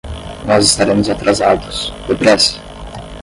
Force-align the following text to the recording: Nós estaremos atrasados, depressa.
Nós 0.47 0.63
estaremos 0.65 1.07
atrasados, 1.11 1.93
depressa. 2.07 2.57